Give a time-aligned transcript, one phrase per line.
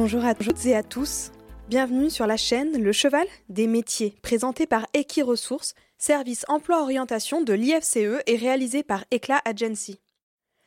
[0.00, 1.32] Bonjour à toutes et à tous.
[1.68, 8.22] Bienvenue sur la chaîne Le Cheval des métiers, présenté par Equiresources, service emploi-orientation de l'IFCE
[8.28, 9.98] et réalisé par Eclat Agency.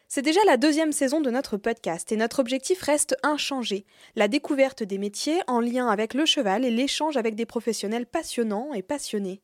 [0.09, 3.85] C'est déjà la deuxième saison de notre podcast et notre objectif reste inchangé,
[4.17, 8.73] la découverte des métiers en lien avec le cheval et l'échange avec des professionnels passionnants
[8.73, 9.41] et passionnés.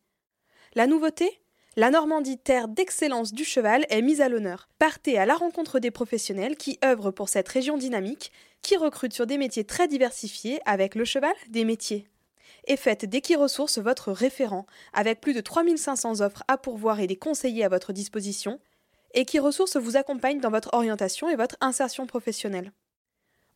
[0.75, 1.39] La nouveauté?
[1.77, 4.67] La Normandie, terre d'excellence du cheval, est mise à l'honneur.
[4.79, 8.31] Partez à la rencontre des professionnels qui œuvrent pour cette région dynamique,
[8.63, 12.07] qui recrutent sur des métiers très diversifiés avec le cheval des métiers.
[12.65, 17.63] Et faites d'Equiresources votre référent, avec plus de 3500 offres à pourvoir et des conseillers
[17.63, 18.59] à votre disposition.
[19.13, 22.71] Equiresources vous accompagne dans votre orientation et votre insertion professionnelle.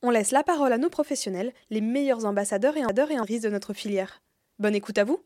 [0.03, 3.49] On laisse la parole à nos professionnels, les meilleurs ambassadeurs et et en risque de
[3.49, 4.21] notre filière.
[4.59, 5.23] Bonne écoute à vous!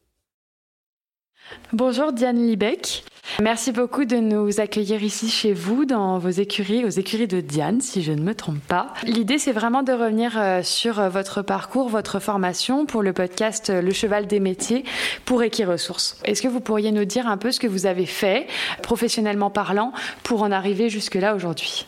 [1.74, 3.04] Bonjour Diane Liebeck.
[3.42, 7.82] Merci beaucoup de nous accueillir ici chez vous, dans vos écuries, aux écuries de Diane,
[7.82, 8.94] si je ne me trompe pas.
[9.04, 13.72] L'idée, c'est vraiment de revenir euh, sur euh, votre parcours, votre formation pour le podcast
[13.72, 14.86] euh, Le Cheval des métiers
[15.26, 16.18] pour Equiresources.
[16.24, 18.48] Est-ce que vous pourriez nous dire un peu ce que vous avez fait,
[18.82, 19.92] professionnellement parlant,
[20.24, 21.88] pour en arriver jusque-là aujourd'hui?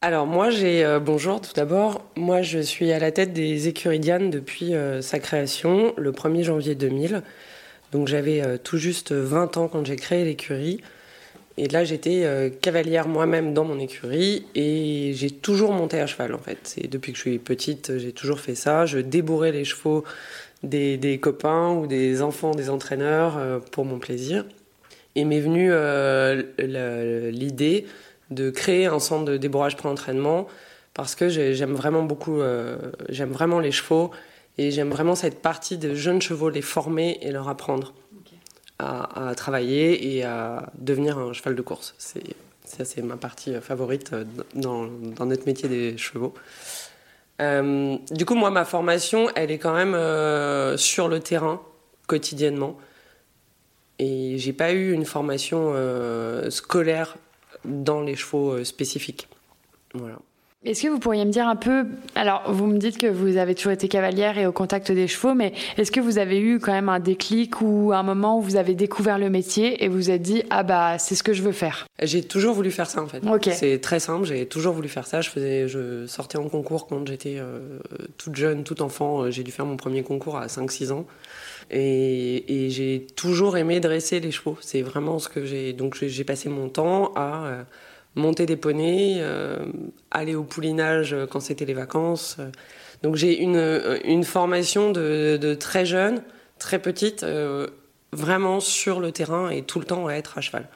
[0.00, 2.02] Alors moi j'ai bonjour tout d'abord.
[2.16, 6.74] Moi je suis à la tête des écuries Diane depuis sa création le 1er janvier
[6.74, 7.22] 2000.
[7.92, 10.80] Donc j'avais euh, tout juste 20 ans quand j'ai créé l'écurie.
[11.58, 16.34] Et là, j'étais euh, cavalière moi-même dans mon écurie et j'ai toujours monté à cheval
[16.34, 16.74] en fait.
[16.78, 18.86] Et depuis que je suis petite, j'ai toujours fait ça.
[18.86, 20.04] Je débourrais les chevaux
[20.62, 24.46] des, copains ou des enfants des entraîneurs euh, pour mon plaisir.
[25.14, 25.70] Et m'est venue
[27.30, 27.84] l'idée
[28.30, 30.48] de créer un centre de débourrage pré-entraînement
[30.94, 32.40] parce que j'aime vraiment beaucoup,
[33.10, 34.10] j'aime vraiment les chevaux
[34.58, 37.94] et j'aime vraiment cette partie de jeunes chevaux, les former et leur apprendre
[38.78, 41.94] à, travailler et à devenir un cheval de course.
[41.98, 42.34] C'est,
[42.64, 44.12] ça, c'est ma partie favorite
[44.54, 46.34] dans, dans notre métier des chevaux.
[47.40, 51.60] Euh, du coup, moi, ma formation, elle est quand même euh, sur le terrain,
[52.06, 52.78] quotidiennement.
[53.98, 57.16] Et j'ai pas eu une formation euh, scolaire
[57.64, 59.28] dans les chevaux spécifiques.
[59.94, 60.18] Voilà.
[60.64, 63.56] Est-ce que vous pourriez me dire un peu, alors vous me dites que vous avez
[63.56, 66.70] toujours été cavalière et au contact des chevaux, mais est-ce que vous avez eu quand
[66.70, 70.22] même un déclic ou un moment où vous avez découvert le métier et vous êtes
[70.22, 71.88] dit ah bah c'est ce que je veux faire?
[72.00, 73.22] J'ai toujours voulu faire ça en fait.
[73.52, 75.20] C'est très simple, j'ai toujours voulu faire ça.
[75.20, 77.80] Je faisais, je sortais en concours quand j'étais euh,
[78.16, 79.22] toute jeune, tout enfant.
[79.22, 81.06] Euh, j'ai dû faire mon premier concours à 5-6 ans.
[81.72, 84.56] Et, j'ai toujours aimé dresser les chevaux.
[84.60, 85.72] C'est vraiment ce que j'ai.
[85.72, 87.62] Donc j'ai passé mon temps à euh,
[88.14, 89.64] monter des poneys, euh,
[90.10, 92.36] aller au poulinage quand c'était les vacances.
[93.02, 96.22] Donc j'ai une, euh, une formation de, très jeune,
[96.58, 97.66] très petite, euh,
[98.12, 100.68] vraiment sur le terrain et tout le temps à être à cheval.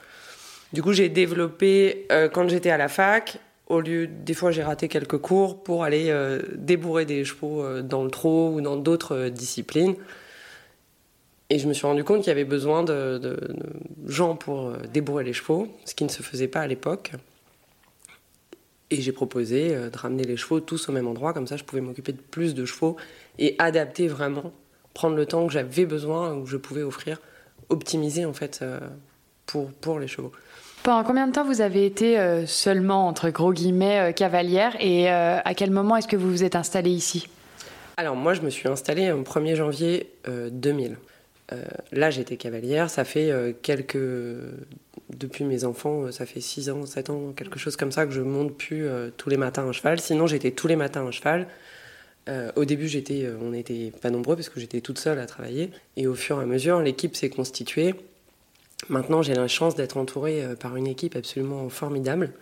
[0.72, 4.88] Du coup, j'ai développé, quand j'étais à la fac, au lieu, des fois j'ai raté
[4.88, 6.12] quelques cours pour aller
[6.54, 9.94] débourrer des chevaux dans le trot ou dans d'autres disciplines.
[11.48, 13.38] Et je me suis rendu compte qu'il y avait besoin de,
[14.06, 17.12] gens pour euh, débourrer les chevaux, ce qui ne se faisait pas à l'époque.
[18.90, 21.64] Et j'ai proposé euh, de ramener les chevaux tous au même endroit, comme ça je
[21.64, 22.96] pouvais m'occuper de plus de chevaux
[23.38, 24.52] et adapter vraiment,
[24.94, 27.20] prendre le temps que j'avais besoin, ou que je pouvais offrir,
[27.68, 28.80] optimiser en fait euh,
[29.46, 30.32] pour, pour les chevaux.
[30.82, 35.72] Pendant combien de temps vous avez été seulement, entre gros guillemets, cavalière et à quel
[35.72, 37.28] moment est-ce que vous vous êtes installée ici?
[37.96, 40.96] Alors moi je me suis installée au 1er janvier 2000.
[41.52, 41.62] Euh,
[41.92, 42.90] là, j'étais cavalière.
[42.90, 43.98] Ça fait euh, quelques.
[45.10, 48.12] Depuis mes enfants, euh, ça fait 6 ans, 7 ans, quelque chose comme ça, que
[48.12, 50.00] je monte plus tous les matins un cheval.
[50.00, 51.46] Sinon, j'étais tous les matins un cheval.
[52.56, 55.70] au début, j'étais, on n'était pas nombreux parce que j'étais toute seule à travailler.
[55.96, 57.94] Et au fur et à mesure, l'équipe s'est constituée.
[58.88, 62.32] Maintenant, j'ai la chance d'être entourée par une équipe absolument formidable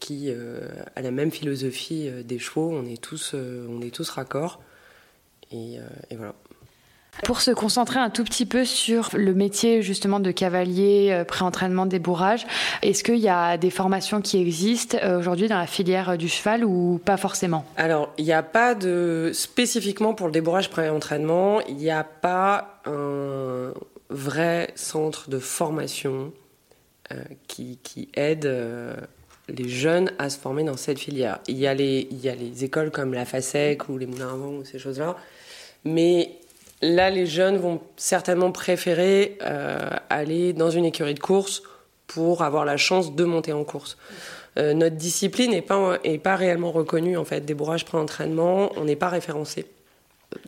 [0.00, 2.70] qui a la même philosophie des chevaux.
[2.72, 4.62] On est tous, on est tous raccords.
[5.52, 5.78] et
[6.12, 6.34] voilà.
[7.24, 11.86] Pour se concentrer un tout petit peu sur le métier justement de cavalier, euh, pré-entraînement,
[11.86, 12.46] débourrage,
[12.82, 16.64] est-ce qu'il y a des formations qui existent euh, aujourd'hui dans la filière du cheval
[16.64, 17.64] ou pas forcément?
[17.76, 22.80] Alors, il n'y a pas de spécifiquement pour le débourrage pré-entraînement, il n'y a pas
[22.86, 23.72] un
[24.10, 26.32] vrai centre de formation
[27.12, 27.16] euh,
[27.46, 28.48] qui, aide
[29.48, 31.40] les jeunes à se former dans cette filière.
[31.48, 32.06] Il y a les,
[32.62, 35.16] écoles comme la FASEC ou les Moulins à ou ces choses-là,
[35.84, 36.38] mais
[36.80, 39.78] Là, les jeunes vont certainement préférer euh,
[40.10, 41.62] aller dans une écurie de course
[42.06, 43.96] pour avoir la chance de monter en course.
[44.58, 47.40] Euh, notre discipline n'est pas, est pas réellement reconnue, en fait.
[47.40, 49.66] Débourrage pré-entraînement, on n'est pas référencé.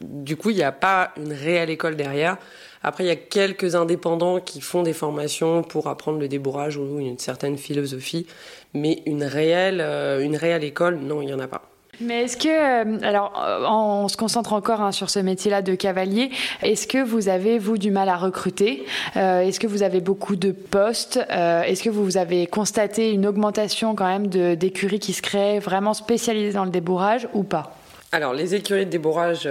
[0.01, 2.37] Du coup, il n'y a pas une réelle école derrière.
[2.83, 6.99] Après, il y a quelques indépendants qui font des formations pour apprendre le débourrage ou
[6.99, 8.27] une certaine philosophie,
[8.73, 11.70] mais une réelle, euh, une réelle école, non, il n'y en a pas.
[12.01, 13.33] Mais est-ce que, euh, alors,
[13.71, 16.31] on se concentre encore hein, sur ce métier-là de cavalier,
[16.63, 18.85] est-ce que vous avez, vous, du mal à recruter?
[19.15, 21.19] Est-ce que vous avez beaucoup de postes?
[21.29, 26.53] Est-ce que vous avez constaté une augmentation quand même d'écuries qui se créent vraiment spécialisées
[26.53, 27.77] dans le débourrage ou pas?
[28.13, 29.49] Alors, les écuries de débourrage,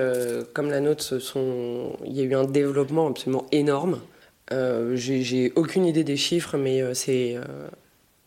[0.54, 1.20] comme la nôtre,
[2.06, 4.00] il y a eu un développement absolument énorme.
[4.52, 7.38] Euh, J'ai aucune idée des chiffres, mais c'est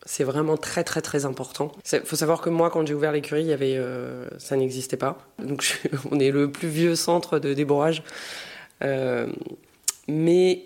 [0.05, 1.71] c'est vraiment très très très important.
[1.91, 5.17] Il faut savoir que moi, quand j'ai ouvert l'écurie, y avait, euh, ça n'existait pas.
[5.39, 8.03] Donc on est le plus vieux centre de débourrage.
[8.83, 9.27] Euh,
[10.07, 10.65] mais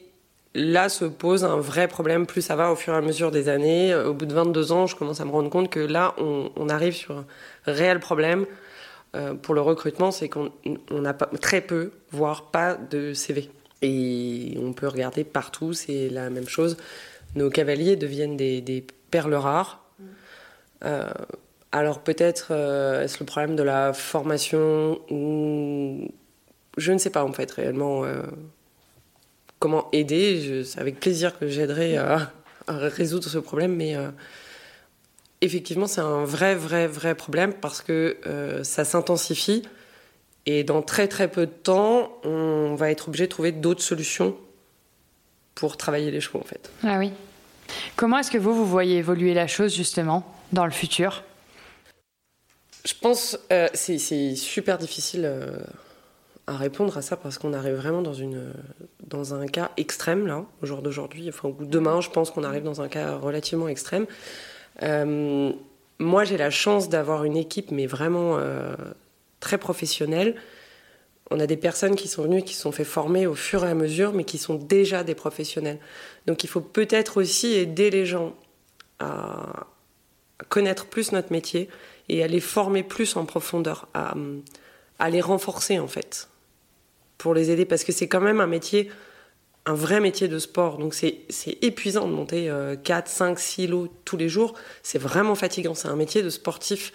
[0.56, 2.26] là se pose un vrai problème.
[2.26, 3.94] Plus ça va au fur et à mesure des années.
[3.96, 6.94] Au bout de 22 ans, je commence à me rendre compte que là, on, arrive
[6.94, 7.26] sur un
[7.66, 8.46] réel problème.
[9.16, 10.52] Euh, pour le recrutement, c'est qu'on
[11.06, 13.50] a pas, très peu, voire pas de CV.
[13.82, 16.78] Et on peut regarder partout, c'est la même chose.
[17.38, 19.86] Nos cavaliers deviennent des, des perles rares.
[20.84, 21.08] Euh,
[21.72, 26.08] alors peut-être euh, est-ce le problème de la formation ou
[26.78, 28.24] je ne sais pas en fait réellement euh,
[29.60, 30.64] comment aider.
[30.66, 32.32] C'est avec plaisir que j'aiderai à,
[32.68, 33.96] résoudre ce problème, mais
[35.42, 38.18] effectivement c'est un vrai vrai vrai problème parce que
[38.64, 39.62] ça s'intensifie
[40.46, 44.36] et dans très très peu de temps on va être obligé de trouver d'autres solutions
[45.56, 46.70] pour travailler les chevaux en fait.
[46.84, 47.14] Ah oui.
[47.96, 51.24] Comment est-ce que vous, vous voyez évoluer la chose justement dans le futur?
[52.86, 55.58] Je pense euh, c'est super difficile euh,
[56.48, 58.54] à répondre à ça parce qu'on arrive vraiment dans, une,
[59.06, 61.28] dans un cas extrême là, au jour d'aujourd'hui.
[61.30, 64.06] Enfin, demain, je pense qu'on arrive dans un cas relativement extrême.
[64.84, 65.52] Euh,
[66.00, 68.40] moi, j'ai la chance d'avoir une équipe, mais vraiment
[69.40, 70.36] très professionnelle
[71.30, 73.70] on a des personnes qui sont venues, qui se sont fait former au fur et
[73.70, 75.80] à mesure, mais qui sont déjà des professionnels.
[76.26, 78.36] Donc il faut peut-être aussi aider les gens
[79.00, 79.68] à
[80.50, 81.70] connaître plus notre métier
[82.10, 86.30] et à les former plus en profondeur, à, les renforcer en fait,
[87.18, 88.90] pour les aider, parce que c'est quand même un métier,
[89.66, 90.78] un vrai métier de sport.
[90.78, 91.26] Donc c'est
[91.62, 92.50] épuisant de monter
[92.84, 94.54] 4, 5, 6 lots tous les jours.
[94.82, 95.74] C'est vraiment fatigant.
[95.74, 96.94] C'est un métier de sportif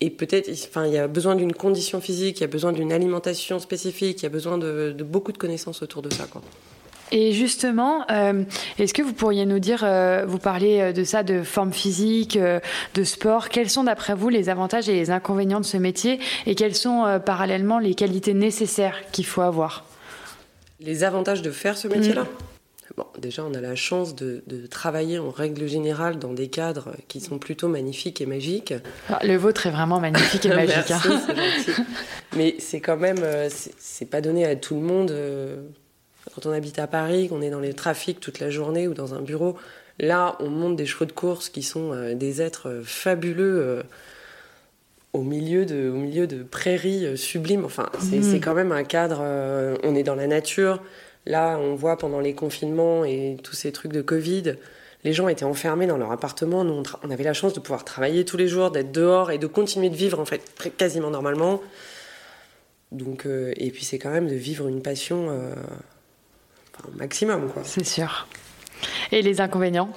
[0.00, 2.92] et peut-être, enfin, il y a besoin d'une condition physique, il y a besoin d'une
[2.92, 6.42] alimentation spécifique, il y a besoin de, beaucoup de connaissances autour de ça, quoi.
[7.12, 8.42] Et justement, euh,
[8.80, 12.36] est-ce que vous pourriez nous dire, euh, vous parlez euh, de ça, de forme physique,
[12.36, 16.18] de sport, quels sont d'après vous les avantages et les inconvénients de ce métier?
[16.46, 19.84] Et quelles sont parallèlement les qualités nécessaires qu'il faut avoir?
[20.80, 22.24] Les avantages de faire ce métier-là?
[22.24, 22.55] Mm.
[22.96, 27.20] Bon, déjà, on a la chance de, travailler en règle générale dans des cadres qui
[27.20, 28.72] sont plutôt magnifiques et magiques.
[29.10, 30.88] Ah, le vôtre est vraiment magnifique et magique.
[30.88, 31.84] Merci, hein.
[32.36, 35.10] Mais c'est quand même, euh, c'est pas donné à tout le monde.
[35.10, 35.56] Euh,
[36.34, 39.12] quand on habite à Paris, qu'on est dans les trafics toute la journée ou dans
[39.12, 39.58] un bureau,
[39.98, 43.82] là, on monte des chevaux de course qui sont euh, des êtres fabuleux
[45.12, 47.66] au milieu de, au milieu de prairies sublimes.
[47.66, 48.40] Enfin, c'est mm.
[48.40, 49.20] quand même un cadre.
[49.82, 50.80] on est dans la nature.
[51.26, 54.54] Là, on voit pendant les confinements et tous ces trucs de Covid,
[55.02, 56.64] les gens étaient enfermés dans leur appartement.
[56.64, 59.46] Nous, on, avait la chance de pouvoir travailler tous les jours, d'être dehors et de
[59.46, 60.42] continuer de vivre en fait
[60.76, 61.60] quasiment normalement.
[62.92, 65.54] Donc, euh, et puis c'est quand même de vivre une passion euh,
[66.86, 67.62] au maximum, quoi.
[67.64, 68.28] C'est sûr.
[69.10, 69.90] Et les inconvénients?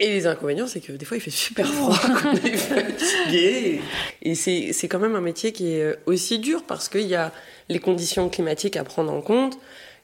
[0.00, 3.80] Et les inconvénients, c'est que des fois, il fait super froid, on est fatigué.
[4.22, 7.32] Et c'est quand même un métier qui est aussi dur parce qu'il y a
[7.68, 9.58] les conditions climatiques à prendre en compte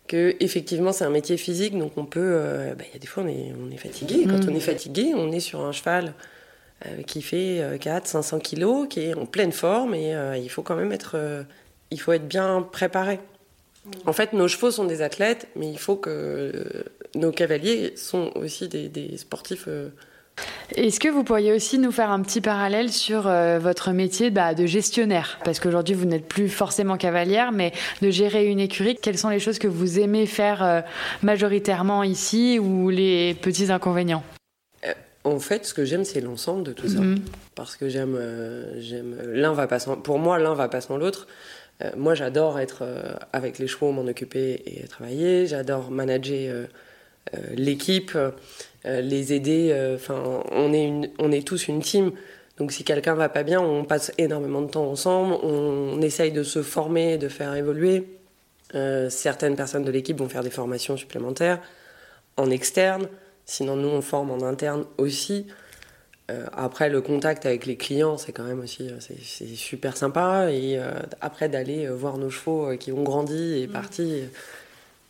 [0.06, 3.06] que effectivement c'est un métier physique, donc on peut, euh, bah, il y a des
[3.06, 4.24] fois on est, on est fatigué.
[4.24, 4.50] Quand mm.
[4.50, 6.14] on est fatigué, on est sur un cheval
[6.86, 10.76] euh, qui fait 400-500 euh, kilos, qui est en pleine forme, et il faut quand
[10.76, 11.16] même être,
[11.90, 13.20] il faut être bien préparé.
[13.84, 13.90] Mm.
[14.06, 16.84] En fait, nos chevaux sont des athlètes, mais il faut que
[17.14, 19.68] nos cavaliers sont aussi des, des sportifs
[20.76, 24.54] est-ce que vous pourriez aussi nous faire un petit parallèle sur euh, votre métier bah,
[24.54, 25.38] de gestionnaire?
[25.44, 27.72] Parce qu'aujourd'hui, vous n'êtes plus forcément cavalière, mais
[28.02, 30.80] de gérer une écurie, quelles sont les choses que vous aimez faire euh,
[31.22, 34.24] majoritairement ici ou les petits inconvénients?
[34.84, 34.92] Euh,
[35.24, 37.00] en fait, ce que j'aime, c'est l'ensemble de tout ça.
[37.00, 37.20] Mhm.
[37.54, 38.18] Parce que j'aime,
[38.78, 41.28] j'aime l'un va pas sans, pour moi, l'un va pas sans l'autre.
[41.96, 42.84] moi, j'adore être
[43.32, 45.46] avec les chevaux, m'en occuper et travailler.
[45.46, 46.66] J'adore manager
[47.52, 48.18] l'équipe.
[48.86, 49.70] Euh, les aider.
[49.72, 52.12] Euh, enfin, on est on est tous une team.
[52.58, 56.42] Donc si quelqu'un va pas bien, on passe énormément de temps ensemble, on, essaye de
[56.44, 58.06] se former, de faire évoluer.
[58.74, 61.60] Euh, certaines personnes de l'équipe vont faire des formations supplémentaires
[62.36, 63.08] en externe,
[63.44, 65.46] sinon nous on forme en interne aussi.
[66.52, 70.50] après le contact avec les clients, c'est quand même aussi c'est super sympa.
[70.52, 70.78] Et
[71.20, 73.72] après d'aller voir nos chevaux qui ont grandi et mmh.
[73.72, 74.22] parti,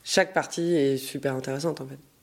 [0.04, 2.13] chaque partie est super intéressante en fait.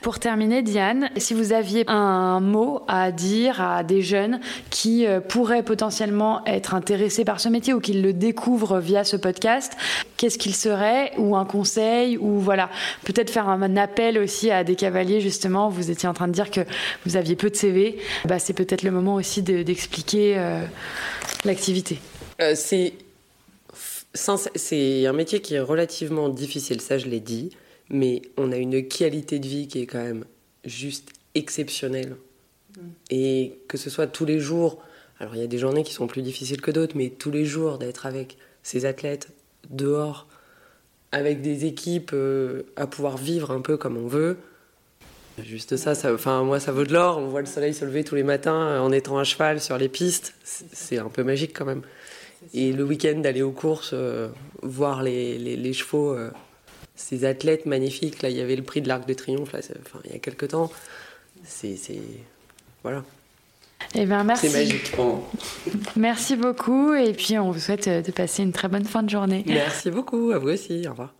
[0.00, 5.20] Pour terminer, Diane, si vous aviez un mot à dire à des jeunes qui euh,
[5.20, 9.74] pourraient potentiellement être intéressés par ce métier ou qui le découvrent via ce podcast,
[10.16, 12.70] qu'est-ce qu'il serait Ou un conseil Ou voilà,
[13.04, 15.68] peut-être faire un appel aussi à des cavaliers, justement.
[15.68, 16.60] Vous étiez en train de dire que
[17.04, 17.98] vous aviez peu de CV.
[18.24, 20.64] Bah, c'est peut-être le moment aussi d'expliquer euh,
[21.44, 21.98] l'activité.
[22.40, 22.94] Euh, c'est
[24.12, 27.50] c'est un métier qui est relativement difficile, ça je l'ai dit
[27.90, 30.24] mais on a une qualité de vie qui est quand même
[30.64, 32.16] juste exceptionnelle.
[32.76, 32.80] Mm.
[33.10, 34.82] Et que ce soit tous les jours,
[35.18, 37.44] alors il y a des journées qui sont plus difficiles que d'autres, mais tous les
[37.44, 39.28] jours d'être avec ces athlètes
[39.68, 40.26] dehors,
[41.12, 44.36] avec des équipes, euh, à pouvoir vivre un peu comme on veut.
[45.42, 47.18] Juste ça, ça, enfin moi ça vaut de l'or.
[47.18, 49.78] On voit le soleil se lever tous les matins euh, en étant à cheval sur
[49.78, 50.34] les pistes.
[50.44, 51.82] C'est un peu magique quand même.
[52.54, 54.28] Et le week-end d'aller aux courses, euh,
[54.62, 56.16] voir les, les chevaux
[57.00, 58.22] ces athlètes magnifiques.
[58.22, 60.18] Là, il y avait le prix de l'Arc de Triomphe, là, enfin, il y a
[60.18, 60.70] quelques temps.
[61.44, 61.76] C'est.
[62.82, 63.04] Voilà.
[63.94, 64.48] Eh ben, merci.
[64.48, 64.92] C'est magique.
[65.96, 66.94] Merci beaucoup.
[66.94, 69.42] Et puis, on vous souhaite euh, de passer une très bonne fin de journée.
[69.46, 70.30] Merci beaucoup.
[70.32, 70.86] À vous aussi.
[70.86, 71.14] Au revoir.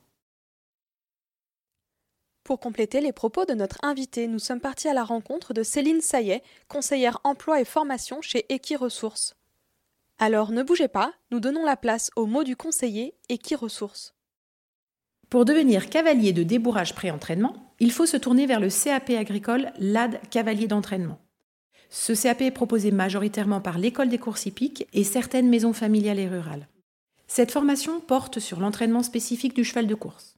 [2.44, 6.00] Pour compléter les propos de notre invité, nous sommes partis à la rencontre de Céline
[6.00, 9.36] Saillet, conseillère emploi et formation chez Equiresources.
[10.18, 14.14] Alors ne bougez pas, nous donnons la place au mot du conseiller Equiresources.
[15.30, 20.20] Pour devenir cavalier de débourrage pré-entraînement, il faut se tourner vers le CAP agricole LAD
[20.28, 21.20] Cavalier d'entraînement.
[21.88, 26.26] Ce CAP est proposé majoritairement par l'école des courses hippiques et certaines maisons familiales et
[26.26, 26.66] rurales.
[27.28, 30.34] Cette formation porte sur l'entraînement spécifique du cheval de course.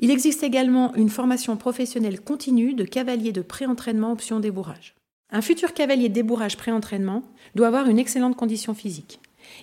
[0.00, 4.96] Il existe également une formation professionnelle continue de cavalier de pré-entraînement option débourrage.
[5.30, 7.22] Un futur cavalier débourrage pré-entraînement
[7.54, 9.20] doit avoir une excellente condition physique.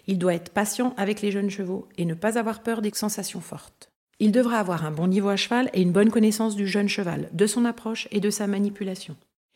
[0.08, 3.41] Il doit être patient avec les jeunes chevaux et ne pas avoir peur des sensations
[3.41, 3.93] fortes.
[4.20, 7.29] Il devra avoir un bon niveau à cheval et une bonne connaissance du jeune cheval,
[7.34, 9.15] de son approche et de sa manipulation.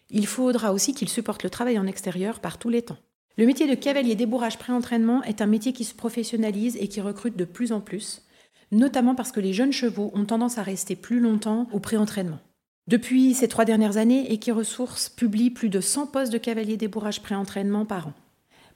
[0.09, 2.97] Il faudra aussi qu'il supporte le travail en extérieur par tous les temps.
[3.37, 7.37] Le métier de cavalier débourrage pré-entraînement est un métier qui se professionnalise et qui recrute
[7.37, 8.23] de plus en plus,
[8.71, 12.39] notamment parce que les jeunes chevaux ont tendance à rester plus longtemps au pré-entraînement.
[12.87, 17.85] Depuis ces trois dernières années, Equiresources publie plus de 100 postes de cavalier débourrage pré-entraînement
[17.85, 18.13] par an.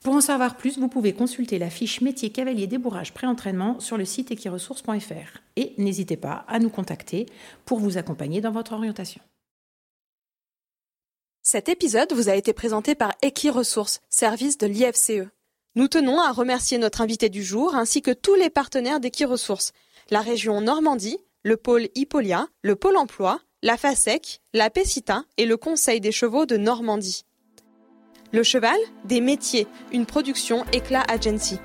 [0.04, 4.06] Pour en savoir plus, vous pouvez consulter la fiche métier cavalier débourrage pré-entraînement sur le
[4.06, 7.28] site equiresources.fr et n'hésitez pas à nous contacter
[7.66, 9.22] pour vous accompagner dans votre orientation.
[11.44, 15.28] Cet épisode vous a été présenté par Equiresources, service de l'IFCE.
[15.76, 19.72] Nous tenons à remercier notre invité du jour ainsi que tous les partenaires d'Equiresources,
[20.10, 25.58] la région Normandie, le pôle Hippolia, le pôle emploi, la FASEC, la PECITA et le
[25.58, 27.26] Conseil des chevaux de Normandie.
[28.34, 31.60] Le cheval, des métiers, une production Éclat Agency.